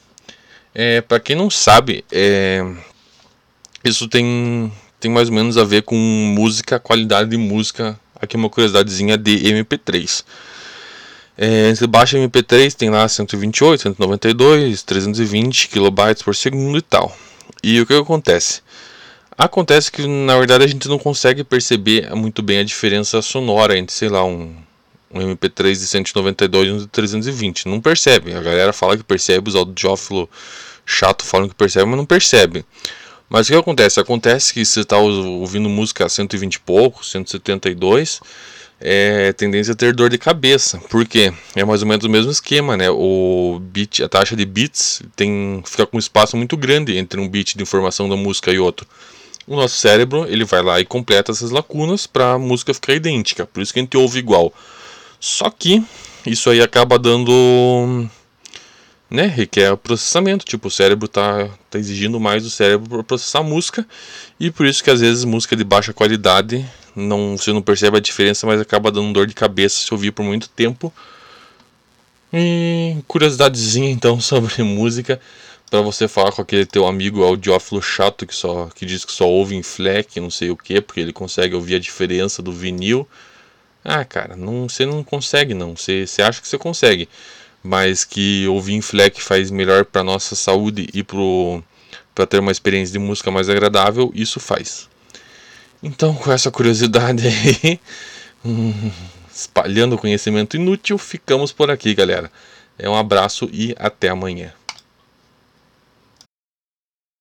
É, 0.74 1.02
para 1.02 1.20
quem 1.20 1.36
não 1.36 1.50
sabe, 1.50 2.04
é, 2.12 2.66
isso 3.84 4.08
tem, 4.08 4.72
tem 5.00 5.12
mais 5.12 5.30
ou 5.30 5.36
menos 5.36 5.58
a 5.58 5.64
ver 5.64 5.84
com 5.84 5.96
música, 5.96 6.80
qualidade 6.80 7.30
de 7.30 7.38
música 7.38 8.00
Aqui 8.24 8.38
uma 8.38 8.50
curiosidadezinha 8.50 9.18
de 9.18 9.38
MP3. 9.38 10.24
É, 11.38 11.76
você 11.76 11.86
baixa 11.86 12.18
MP3, 12.18 12.74
tem 12.74 12.90
lá 12.90 13.06
128, 13.06 13.82
192, 13.82 14.82
320 14.82 15.68
kilobytes 15.68 16.24
por 16.24 16.34
segundo 16.34 16.78
e 16.78 16.82
tal. 16.82 17.14
E 17.62 17.82
o 17.82 17.86
que 17.86 17.94
acontece? 17.94 18.62
Acontece 19.38 19.92
que 19.92 20.06
na 20.08 20.38
verdade 20.38 20.64
a 20.64 20.68
gente 20.68 20.88
não 20.88 21.00
consegue 21.00 21.44
perceber 21.44 22.14
muito 22.16 22.42
bem 22.42 22.60
a 22.60 22.64
diferença 22.64 23.22
sonora 23.22 23.78
entre, 23.78 23.94
sei 23.94 24.10
lá, 24.10 24.24
um, 24.24 24.56
um 25.12 25.36
MP3 25.36 25.72
de 25.72 25.88
192 25.88 26.68
e 26.68 26.72
um 26.72 26.78
de 26.78 26.88
320. 26.88 27.68
Não 27.68 27.82
percebe. 27.82 28.34
A 28.34 28.42
galera 28.42 28.74
fala 28.74 28.98
que 28.98 29.04
percebe, 29.04 29.50
os 29.50 29.56
audiófilos 29.56 30.28
chato 30.86 31.24
falam 31.24 31.50
que 31.50 31.56
percebe, 31.56 31.86
mas 31.86 31.98
não 31.98 32.06
percebe. 32.06 32.66
Mas 33.30 33.48
o 33.48 33.52
que 33.52 33.58
acontece? 33.58 34.00
Acontece 34.00 34.54
que 34.54 34.64
você 34.64 34.82
está 34.82 34.98
ouvindo 34.98 35.68
música 35.70 36.06
a 36.06 36.10
120 36.10 36.56
e 36.56 36.60
pouco, 36.60 37.04
172, 37.04 38.22
é 38.80 39.34
tendência 39.34 39.72
a 39.74 39.76
ter 39.76 39.94
dor 39.94 40.10
de 40.10 40.18
cabeça. 40.18 40.78
Por 40.90 41.06
quê? 41.06 41.34
É 41.56 41.64
mais 41.64 41.82
ou 41.82 41.88
menos 41.88 42.06
o 42.06 42.10
mesmo 42.10 42.32
esquema, 42.32 42.76
né? 42.76 42.90
O 42.92 43.60
bit, 43.60 44.04
a 44.04 44.10
taxa 44.10 44.36
de 44.36 44.46
bits 44.46 45.02
tem, 45.16 45.64
fica 45.66 45.88
com 45.88 45.98
um 45.98 46.00
espaço 46.00 46.36
muito 46.36 46.56
grande 46.58 46.98
entre 46.98 47.20
um 47.20 47.28
bit 47.28 47.58
de 47.58 47.64
informação 47.64 48.08
da 48.10 48.16
música 48.16 48.52
e 48.52 48.60
outro. 48.60 48.86
O 49.46 49.56
nosso 49.56 49.76
cérebro 49.78 50.26
ele 50.28 50.46
vai 50.46 50.62
lá 50.62 50.80
e 50.80 50.86
completa 50.86 51.32
essas 51.32 51.52
lacunas 51.52 52.08
para 52.08 52.34
a 52.34 52.40
música 52.40 52.74
ficar 52.74 52.94
idêntica. 52.94 53.46
Por 53.46 53.62
isso 53.62 53.74
que 53.74 53.80
a 53.80 53.84
gente 53.84 53.98
ouve 53.98 54.20
igual. 54.20 54.54
Só 55.20 55.50
que 55.50 55.84
isso 56.26 56.50
aí 56.50 56.62
acaba 56.62 56.98
dando 56.98 58.08
né, 59.14 59.28
requer 59.28 59.78
processamento, 59.78 60.44
tipo, 60.44 60.70
o 60.70 60.72
cérebro 60.72 61.08
tá, 61.08 61.48
tá 61.70 61.78
exigindo 61.78 62.20
mais 62.20 62.42
do 62.42 62.50
cérebro 62.50 62.90
para 62.90 63.04
processar 63.04 63.44
música, 63.44 63.86
e 64.40 64.50
por 64.50 64.66
isso 64.66 64.84
que 64.84 64.90
às 64.90 65.02
vezes 65.02 65.24
música 65.24 65.56
de 65.56 65.64
baixa 65.64 65.94
qualidade, 65.94 66.66
não, 66.96 67.38
você 67.38 67.54
não 67.54 67.62
percebe 67.62 67.98
a 67.98 68.00
diferença, 68.00 68.48
mas 68.48 68.60
acaba 68.60 68.92
dando 68.92 69.14
dor 69.14 69.28
de 69.28 69.36
cabeça 69.36 69.86
se 69.86 69.94
ouvir 69.94 70.12
por 70.12 70.24
muito 70.24 70.50
tempo. 70.50 70.92
E 72.34 72.98
curiosidadezinha 73.08 73.92
então 73.92 74.18
sobre 74.22 74.64
música, 74.64 75.22
para 75.74 75.82
você 75.82 76.08
falar 76.08 76.32
com 76.32 76.40
aquele 76.40 76.68
teu 76.68 76.86
amigo 76.86 77.24
audiófilo 77.24 77.82
chato 77.82 78.28
que 78.28 78.36
só 78.36 78.70
que 78.76 78.86
diz 78.86 79.04
que 79.04 79.12
só 79.12 79.28
ouve 79.28 79.56
em 79.56 79.64
FLAC, 79.64 80.20
não 80.20 80.30
sei 80.30 80.52
o 80.52 80.56
que, 80.56 80.80
porque 80.80 81.00
ele 81.00 81.12
consegue 81.12 81.56
ouvir 81.56 81.74
a 81.74 81.80
diferença 81.80 82.44
do 82.44 82.52
vinil. 82.52 83.08
Ah, 83.84 84.06
cara, 84.06 84.36
não, 84.36 84.70
você 84.70 84.86
não 84.86 85.04
consegue 85.04 85.56
não, 85.56 85.76
você, 85.76 86.06
você 86.06 86.22
acha 86.22 86.40
que 86.40 86.48
você 86.48 86.60
consegue 86.60 87.10
mas 87.64 88.06
que 88.06 88.48
ouvir 88.48 88.74
em 88.74 88.82
FLAC 88.82 89.20
faz 89.20 89.50
melhor 89.50 89.84
para 89.84 90.04
nossa 90.04 90.36
saúde 90.36 90.88
e 90.94 91.02
para 91.02 92.28
ter 92.28 92.38
uma 92.38 92.52
experiência 92.52 92.94
de 92.94 93.00
música 93.00 93.32
mais 93.32 93.50
agradável, 93.50 94.12
isso 94.14 94.40
faz. 94.40 94.88
Então, 95.82 96.14
com 96.14 96.32
essa 96.32 96.52
curiosidade 96.52 97.24
aí, 97.26 97.80
espalhando 99.34 99.98
conhecimento 99.98 100.56
inútil, 100.56 101.00
ficamos 101.00 101.52
por 101.52 101.72
aqui, 101.72 101.96
galera. 101.96 102.32
É 102.78 102.88
um 102.88 102.96
abraço 102.96 103.50
e 103.52 103.74
até 103.80 104.10
amanhã. 104.10 104.54